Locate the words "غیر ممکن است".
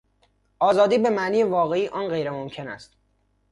2.07-2.93